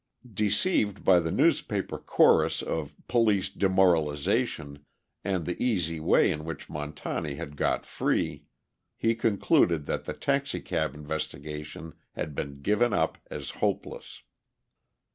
Deceived 0.33 1.05
by 1.05 1.19
the 1.19 1.29
newspaper 1.29 1.99
chorus 1.99 2.63
of 2.63 2.95
"police 3.07 3.49
demoralization," 3.51 4.83
and 5.23 5.45
the 5.45 5.61
easy 5.63 5.99
way 5.99 6.31
in 6.31 6.43
which 6.43 6.69
Montani 6.71 7.35
had 7.35 7.55
got 7.55 7.85
free, 7.85 8.45
he 8.97 9.13
concluded 9.13 9.85
that 9.85 10.05
the 10.05 10.13
taxicab 10.13 10.95
investigation 10.95 11.93
had 12.13 12.33
been 12.33 12.63
given 12.63 12.93
up 12.93 13.19
as 13.29 13.51
hopeless. 13.61 14.23